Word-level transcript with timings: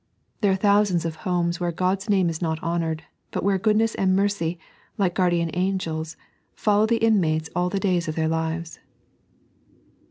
There 0.41 0.51
are 0.51 0.55
thousands 0.55 1.05
of 1.05 1.17
homes 1.29 1.59
where 1.59 1.71
God's 1.71 2.09
name 2.09 2.27
is 2.27 2.41
not 2.41 2.57
honoured— 2.63 3.03
but 3.31 3.43
where 3.43 3.59
goodness 3.59 3.93
and 3.93 4.15
mercy, 4.15 4.57
like 4.97 5.13
guardian 5.13 5.51
angels, 5.53 6.17
follow 6.55 6.87
the 6.87 6.97
inmates 6.97 7.51
all 7.55 7.69
the 7.69 7.79
days 7.79 8.07
of 8.07 8.15
their 8.15 8.27
lives. 8.27 8.79